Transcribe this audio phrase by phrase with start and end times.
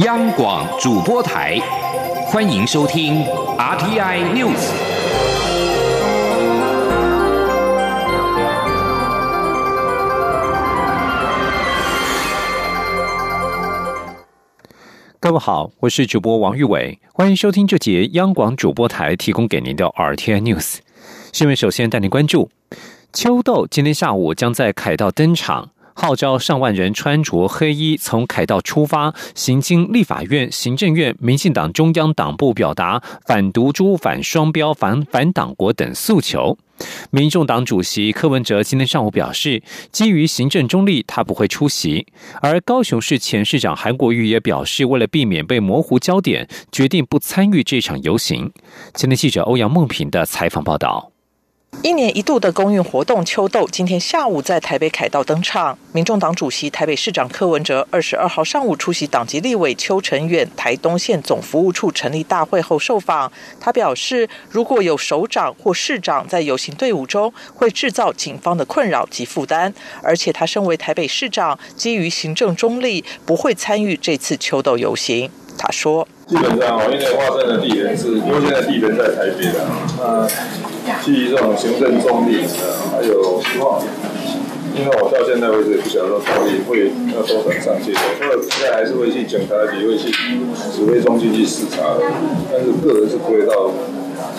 [0.00, 1.56] 央广主播台，
[2.26, 3.24] 欢迎收听
[3.56, 4.72] RTI News。
[15.20, 20.78] 各位好，我是主播王玉伟，欢迎收听这节央广主播台提供给您的 RTI News。
[21.30, 22.50] 新闻首先带您关注，
[23.12, 25.70] 秋豆今天下午将在凯道登场。
[25.94, 36.58] 号召上万人穿着黑衣从凯道出发，行经立法院、行政院、民进党中央党部，表达反毒株、反双标、反反党国等诉求。
[37.10, 39.62] 民众党主席柯文哲今天上午表示，
[39.92, 42.04] 基于行政中立，他不会出席。
[42.42, 48.50] 而高雄市前市长韩国瑜也表示，为了避免被模糊焦点，决定不参与这场游行。
[48.94, 51.13] 前天记者欧阳梦平的采访报道。
[51.82, 55.78] 一年一度的公运活动秋斗今天下午在台北凯道登场。
[55.92, 63.30] 民众党主席台北市长柯文哲二十二号上午出席党籍立委邱成远台东县总服务处成立大会后受访，
[63.60, 69.72] 他表示，如果有首长或市长在游行队伍中，会制造警方的困扰及负担。
[70.02, 75.30] 而且他身为台北市长，基于行政中立，不会参与这次秋斗游行。
[75.56, 79.64] 他说：“基本上哦，因为华山的地点是，因为现在地点在台北的，
[79.98, 80.26] 那。”
[81.02, 83.80] 基于这种行政中立，啊，还有希望，
[84.76, 91.96] 因为我到现在为止也不晓得到底会要多少上街，所以现在还是会去检查，也，会去指挥中心去视察，
[92.52, 93.70] 但是个人是不会到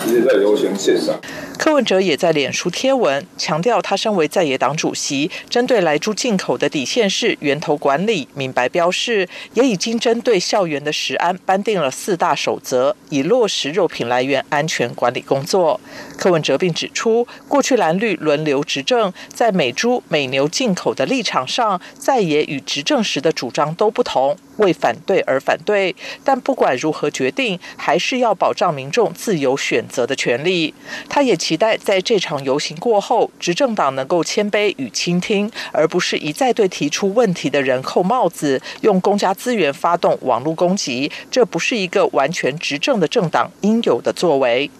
[0.04, 1.16] 直接在游行现场。
[1.58, 15.80] 柯文哲也在脸书贴文强调，他身为在野党主席，针对来猪进口的底线是源头管理、明白标示，也已经针对校园的食安颁定了四大守则，以落实肉品来源安全管理工作。
[16.16, 24.36] 柯文哲并指出，过去蓝绿轮流执政，在美猪美牛进口的立场上，在野与执政时的主张都不同。
[24.56, 30.74] 为反对而反对，但不管如何决定，还是要保障民众自由选择的权利。
[31.08, 41.10] 他也期待在这场游行过后，执政党能够谦卑与倾听，而不是一再对提出问题的人扣帽子，用公家资源发动网络攻击。
[41.30, 44.70] 这不是一个完全执政的政党应有的作为。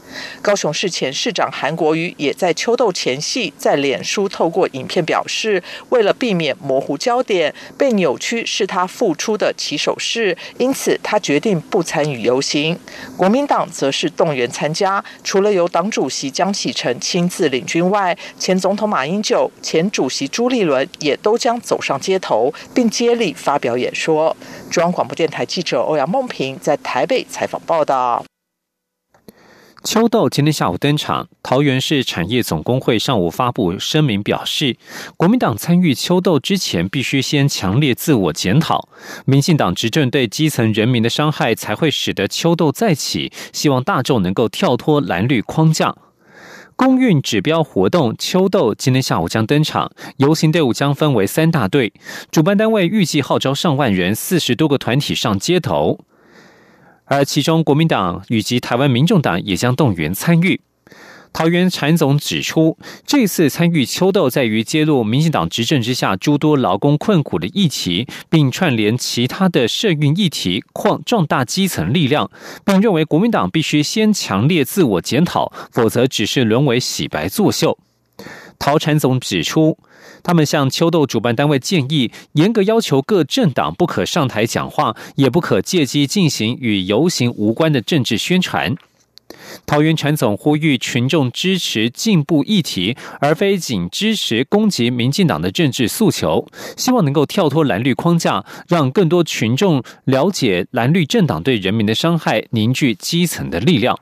[0.42, 12.78] 高雄市前市长韩国瑜也在秋斗前夕，在脸书透过影片表示，为了避免模糊焦点被扭曲是他付出的起手式，因此他决定不参与游行。
[13.16, 24.36] 国民党则是动员参加，除了由党主席江启臣亲自领军外，前总统马英九、前主席朱立伦也都将走上街头，并接力发表演说。
[24.70, 28.24] 中央广播电台记者欧阳梦平在台北采访报道。
[29.86, 34.76] 秋豆今天下午登场，桃园市产业总工会上午发布声明表示，
[35.16, 38.88] 国民党参与秋豆之前，必须先强烈自我检讨。
[39.26, 43.32] 民进党执政对基层人民的伤害，才会使得秋豆再起。
[43.52, 45.94] 希望大众能够跳脱蓝绿框架。
[46.74, 51.92] 公运指标活动秋豆今天下午将登场，游行队伍将分为三大队，
[52.32, 56.00] 主办单位预计号召上万人，四十多个团体上街头。
[57.06, 60.60] 而其中，国民党以及台湾民众党也将动员参与。
[61.32, 72.30] 桃园产总指出，这次参与秋斗在于揭露民进党执政之下诸多劳工困苦的议题，并串联其他的社运议题，扩壮大基层力量，
[72.64, 77.78] 并认为国民党必须先强烈自我检讨，否则只是沦为洗白作秀。
[78.58, 79.78] 陶产总指出。
[80.22, 88.76] 他们向秋豆主办单位建议，严格要求各政党不可上台讲话，也不可借机进行与游行无关的政治宣传。
[89.64, 96.46] 桃园产总呼吁群众支持进步议题，而非仅支持攻击民进党的政治诉求，
[96.76, 103.98] 希望能够跳脱蓝绿框架，让更多群众了解蓝绿政党对人民的伤害，凝聚基层的力量。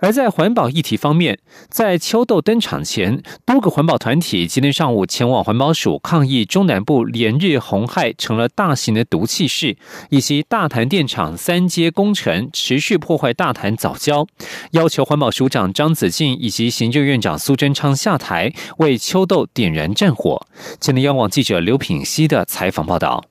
[0.00, 1.38] 而在环保议题方面，
[1.68, 9.76] 在秋豆登场前，多个环保团体今天上午前往环保署抗议中南部连日红害成了大型的毒气室，
[10.08, 14.26] 以及大潭电厂三阶工程持续破坏大潭早教，
[14.72, 20.46] 要求环保署长张子静以及行政院长苏贞昌下台，为秋豆点燃战火。
[20.78, 23.22] 今天央网记者刘品熙的采访报道。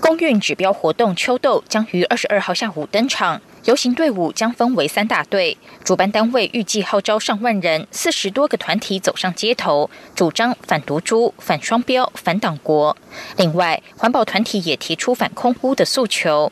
[0.00, 12.96] 公运指标活动秋斗将于二十二号下午登场，游行队伍将分为三大队，主办单位预计号召上万人，四十多个团体走上街头，主张反毒株、反双标、反党国。
[13.36, 16.50] 另外，环保团体也提出反空污的诉求。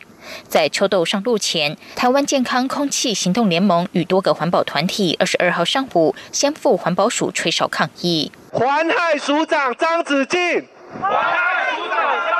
[0.48, 8.32] 在秋斗上路前，台湾健康空气行动联盟与多个环保团体二十二号上午先赴环保署吹哨抗议。
[8.50, 10.66] 环害署长张子敬，
[11.00, 12.35] 环害署长。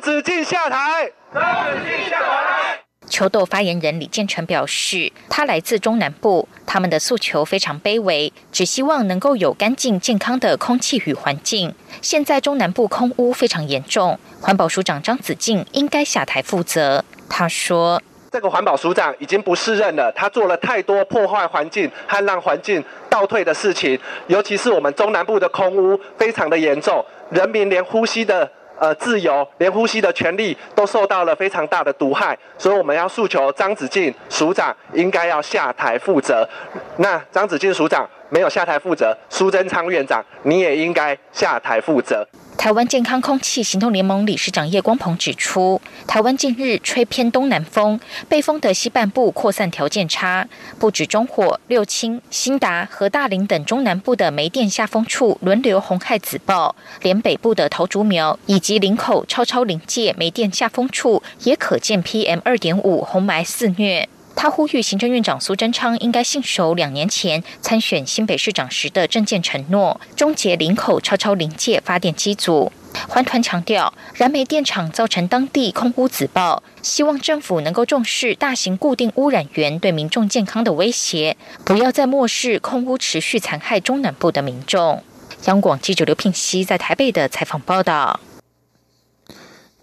[0.00, 2.80] 子敬下台，张子敬下台。
[3.08, 11.74] 球斗发言人李建成表示，他来自中南部，他们的诉求非常卑微，只希望能够有干净健康的空气与环境。
[12.00, 17.04] 现在中南部空污非常严重，环保署长张子敬应该下台负责。
[17.28, 18.00] 他说
[18.30, 23.98] ：“这个环保署长已经不适任了，他做了太多破坏环境和让环境倒退的事情，
[24.28, 28.50] 尤其是我们中南部的空污非常的严重，人民连呼吸的。”
[28.80, 36.48] 呃，自由连呼吸的权利都受到了非常大的毒害，所以我们要诉求张子静署长应该要下台负责。
[36.96, 38.08] 那张子静署长。
[38.32, 42.24] 没有下台负责，苏贞昌院长，你也应该下台负责。
[42.60, 47.98] 台湾健康空气行动联盟理事长叶光鹏指出，台湾近日吹偏东南风，
[48.28, 50.46] 北风的西半部扩散条件差，
[50.78, 64.06] 不止中火、六轻、新达和大林等中南部的煤电下风处轮流红害紫爆，连北部的头竹苗以及林口超超临界煤电下风处也可见 PM 二点五红霾肆虐。
[64.36, 72.72] 他呼吁行政院长苏贞昌应该信守两年前参选新北市长时的政见承诺，终结林口超超临界发电机组。
[73.08, 85.04] 环团强调，燃煤电厂造成当地空污紫爆，希望政府能够重视大型固定污染源对民众健康的威胁，不要再漠视空污持续残害中南部的民众。
[85.44, 88.18] 央广记者刘聘熙在台北的采访报道。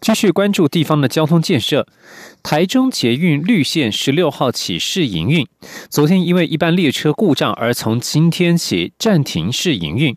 [0.07, 1.86] 继续关注地方的交通建设。
[2.42, 5.45] 台中捷运绿线十六号起试营运，
[5.89, 10.15] 昨天因为一班列车故障而从今天起暂停试营运。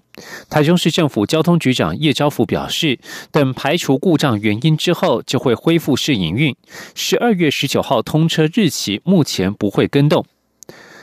[0.48, 3.00] 台中市政府交通局长叶昭福表示，
[3.32, 6.54] 等排除故障原因之后，就会恢复试营运。
[6.94, 10.24] 十二月十九号通车日期目前不会更动。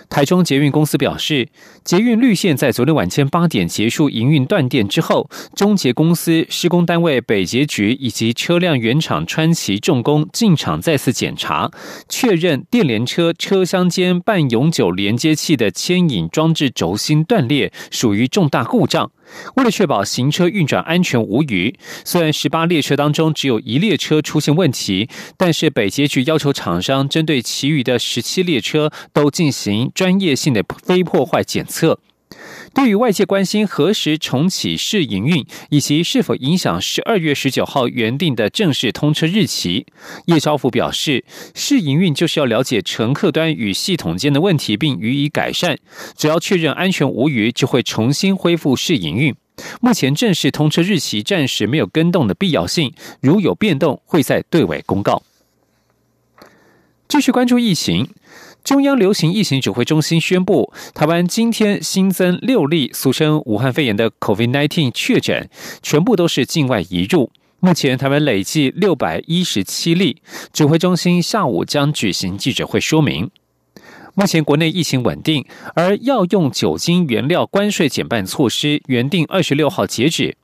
[0.09, 1.49] 台中捷运公司表示，
[1.83, 11.69] 捷运绿线在昨天晚间八点结束营运断电之后，中捷公司施工单位北捷局以及车辆原厂川崎重工进场再次检查，
[12.09, 19.11] 确认电联车车厢间半永久连接器的牵引装置轴心断裂，属于重大故障。
[19.55, 31.99] 为了确保行车运转安全无虞，虽然十八列车当中只有一列车出现问题，但是北捷局要求厂商针对其余的十七列车都进行专业性的非破坏检测。
[32.77, 39.87] 对于外界关心何时重启试营运，以及是否影响十二月十九号原定的正式通车日期，
[40.27, 41.25] 叶超福表示，
[41.55, 45.75] 试营运就是要了解乘客端与系统间的问题，并予以改善。
[46.15, 49.35] 只要确认安全无虞，就会重新恢复试营运。
[49.81, 55.23] 目前正式通车日期暂时没有跟动的必要性，如有变动，会在对外公告。
[57.07, 58.07] 继续关注疫情。
[58.67, 65.49] 中央流行疫情指挥中心宣布，台湾今天新增六例俗称武汉肺炎的 COVID-19 确诊，
[65.81, 67.31] 全部都是境外移入。
[67.61, 70.21] 目前台湾累计六百一十七例。
[70.51, 73.31] 指挥中心下午将举行记者会说明，
[74.15, 80.35] 目前国内疫情稳定，而药用酒精原料关税减半措施原定二十六号截止。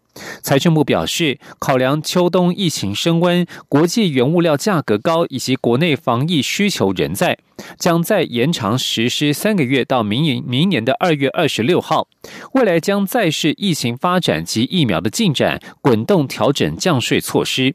[0.41, 7.37] 财政部表示，考量秋冬疫情升温、国际原物料价格高以及国内防疫需求仍在，
[7.79, 12.07] 将再延长实施三个月到明年明年的二月二十六号。
[12.53, 17.73] 未来将再视疫情发展及疫苗的进展，滚动调整降税措施。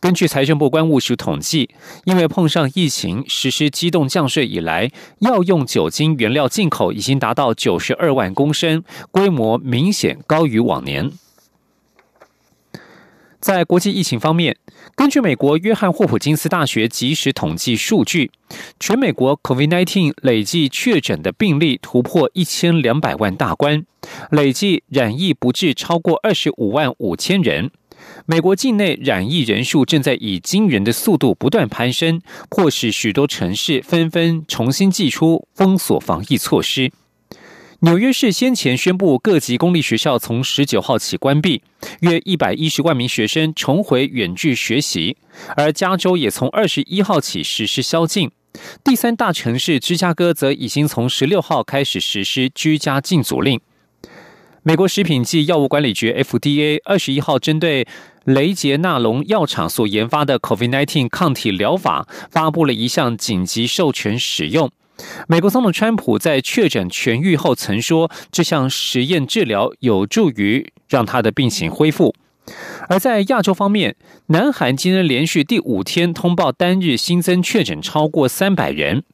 [0.00, 1.68] 根据财政部关务署统计，
[2.04, 11.10] 因为碰上疫情实施机动降税以来，药用酒精原料进口已经达到九十二万公升，规模明显高于往年。
[13.40, 14.56] 在国际疫情方面，
[14.96, 18.30] 根据美国约翰霍普金斯大学即时统计数据，
[18.80, 23.84] 全美国 COVID-19 累计确诊的病例突破一千两百万大关，
[24.30, 27.70] 累计染疫不治超过二十五万五千人。
[28.26, 36.92] 美国境内染疫人数正在以惊人的速度不断攀升，迫使许多城市纷纷重新祭出封锁防疫措施。
[37.80, 41.62] 纽约市先前宣布，各级公立学校从十九号起关闭，
[42.00, 45.16] 约一百一十万名学生重回远距学习。
[45.56, 48.32] 而加州也从二十一号起实施宵禁。
[48.82, 53.60] 第三大城市芝加哥则已经从十六号开始实施居家禁足令。
[54.64, 57.86] 美国食品及药物管理局 （FDA） 二十一号针对
[58.24, 64.68] 雷杰纳隆药厂所研发的 COVID-19 抗体疗法，发布了一项紧急授权使用。
[65.26, 72.14] 美国总统川普在确诊痊愈后曾说，这项实验治疗有助于让他的病情恢复。
[72.88, 73.94] 而在亚洲方面，
[74.28, 79.04] 南韩今天连续第五天通报单日新增确诊超过三百人。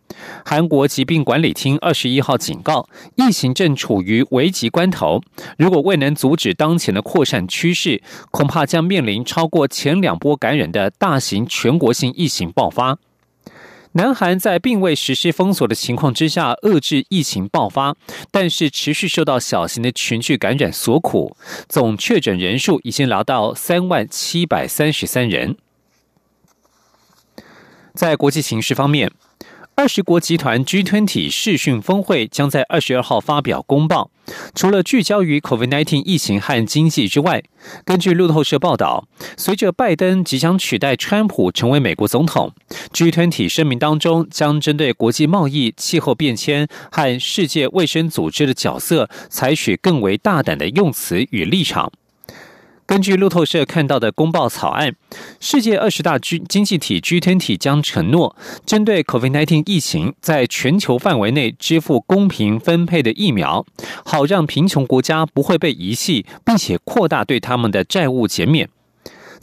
[0.44, 5.20] 韩国疾病管理厅二十一号警告，疫情正处于危急关头，
[5.58, 8.00] 如果未能阻止当前的扩散趋势，
[8.30, 12.98] 恐怕将面临超过前两波感染的大型全国性疫情爆发。
[13.94, 17.96] 南韩在并未实施封锁的情况之下遏制疫情爆发，
[18.30, 21.36] 但是持续受到小型的群聚感染所苦，
[21.68, 25.56] 总确诊人数已经达到三万七百三十三人。
[27.94, 29.10] 在国际形势方面。
[29.76, 34.08] 二十国集团 G20 视讯峰会将在二十二号发表公报，
[34.54, 37.42] 除了聚焦于 COVID-19 疫情和经济之外，
[37.84, 42.52] 根据路透社报道，随着拜登即将取代川普成为美国总统
[42.92, 51.92] ，G20 声明当中将针对国际贸易、气候变迁和世界卫生组织的角色，采取更为大胆的用词与立场。
[52.86, 54.94] 根据路透社看到的公报草案，
[55.40, 58.36] 世界二十大经经济体 G20 将承诺
[58.66, 63.64] 针对 COVID-19 疫情，在全球范围内支付公平分配的疫苗，
[64.04, 68.68] 好让贫穷国家不会被遗弃，并且扩大对他们的债务减免。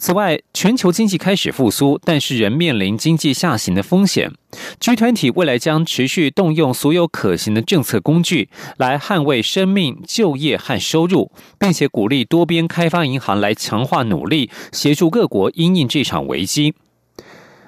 [0.02, 4.32] 此外，全球经济开始复苏，但是仍面临经济下行的风险。
[4.80, 16.74] G 团体未来将持续动用所有可行的政策工具，来捍卫生命、就业和收入，并且鼓励多边开发银行来强化努力，协助各国因应这场危机。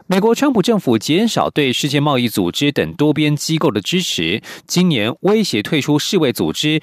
[0.08, 6.82] 美国川普政府减少对世界贸易组织等多边机构的支持，今年威胁退出世卫组织。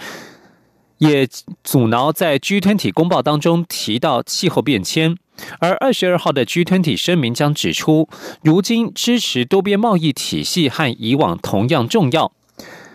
[1.01, 1.27] 也
[1.63, 5.17] 阻挠在 G20 公报当中提到气候变迁，
[5.59, 8.07] 而二十二号的 G20 声明将指出，
[8.43, 12.31] 如今支持多边贸易体系和以往同样重要。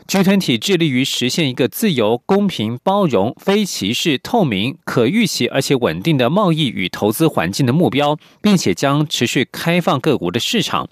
[0.06, 10.88] G20 致力于实现一个自由、公平、包容、非歧视、透明、可预期而且稳定的贸易与投资环境的目标，并且将持续开放各国的市场。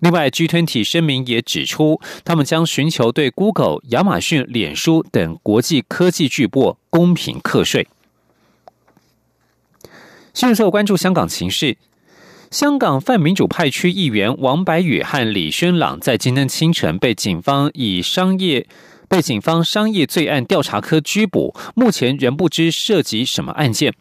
[0.00, 7.88] 另外，G20 声明也指出，他们将寻求对 Google、亚马逊、脸书等国际科技巨擘公平课税。
[10.32, 11.76] 新闻所关注香港情势，
[12.48, 18.68] 香港泛民主派区议员王白宇和李轩朗在今天清晨被警方以商业
[19.08, 23.92] 被警方商业罪案调查科拘捕，目前仍不知涉及什么案件。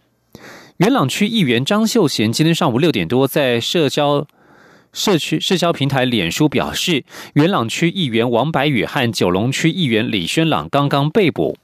[0.78, 4.28] 元朗区议员张秀贤今天上午六点多在社交。
[4.94, 7.04] 社区社交平台脸书表示，
[7.34, 11.58] 元朗区议员王白宇和九龙区议员李轩朗刚刚被捕。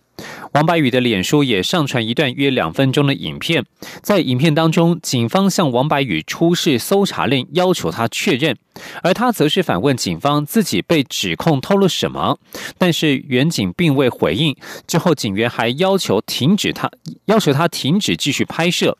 [0.53, 3.65] 王白宇的脸书也上传一段约两分钟的影片，
[4.03, 8.55] 在影片当中，警方向王白宇出示搜查令，要求他确认，
[9.01, 12.37] 而他则是反问警方自己被指控偷了什么，
[12.77, 14.55] 但是原警并未回应。
[14.85, 16.91] 之后，警员还要求停止他，
[17.25, 18.99] 要求他停止继续拍摄。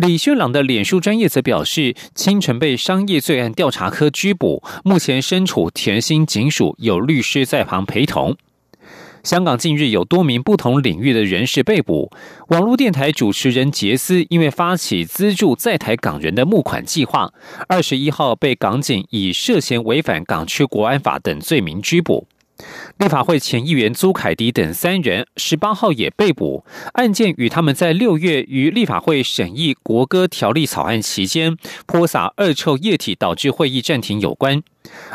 [0.00, 8.34] 李轩朗的脸书专业则表示，清晨被商业罪案调查科拘捕，目前身处甜心警署，有律师在旁陪同。
[9.22, 12.10] 香港近日有多名不同领域的人士被捕，
[12.48, 17.30] 网络电台主持人杰斯因为发起资助在台港人的募款计划，
[17.68, 22.26] 二十一号被港警以涉嫌违反港区国安法等罪名拘捕。
[23.00, 34.62] 立法会前议员朱凯迪等三人十八号也被捕，案件与他们在六月于立法会审议国歌条例草案期间泼洒恶臭液体导致会议暂停有关。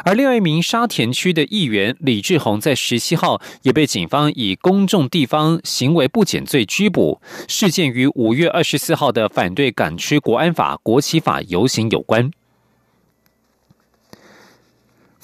[0.03, 12.31] 而另外一名沙田区的议员李志宏在十七号也被警方以公众地方行为不检罪拘捕，事件与五月二十四号的反对港区国安法国旗法游行有关。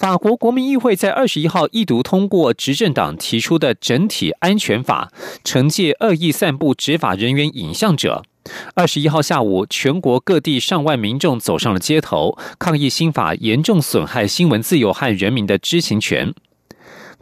[0.02, 5.12] 法国国民议会在二十一号一读通过执政党提出的整体安全法，
[5.44, 8.24] 惩戒恶意散布执法人员影像者。
[8.74, 16.34] 二十一号下午，全国各地上万民众走上了街头，抗议新法严重损害新闻自由和人民的知情权。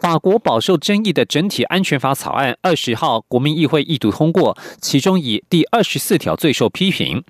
[0.00, 7.22] 法国饱受争议的整体安全法草案，二十号国民议会一读通过，其中以第二十四条最受批评。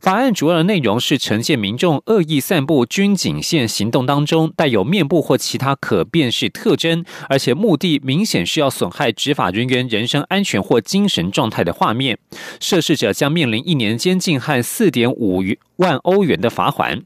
[0.00, 12.18] 法案主要的内容是呈现民众恶意散布军警线行动当中带有面部或其他可辨识特征，而且目的明显是要损害执法人员人身安全或精神状态的画面，
[12.58, 15.40] 涉事者将面临一年监禁和四点五
[15.78, 17.02] 万欧元的罚款。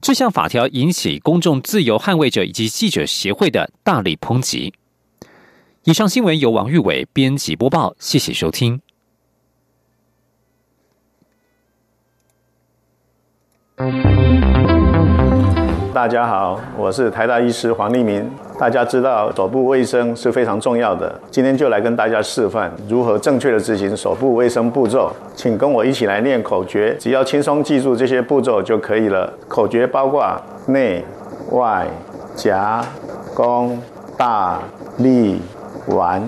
[0.00, 4.74] 这项法条引起公众自由捍卫者以及记者协会的大力抨击。
[5.84, 8.80] 以上新闻由王玉伟编辑播报，谢谢收听。
[15.92, 18.26] 大家好，我是台大医师黄立明。
[18.58, 25.12] 大家知道手部卫生是非常重要的，今天就来跟大家示范如何正确的执行手部卫生步骤。
[25.34, 29.30] 请跟我一起来念口诀，只要轻松记住这些步骤就可以了。
[29.46, 30.24] 口诀包括
[30.66, 31.04] 内、
[31.50, 31.86] 外、
[32.34, 32.82] 夹、
[33.34, 33.78] 弓、
[34.16, 34.60] 大、
[34.96, 35.42] 立、
[35.88, 36.26] 完。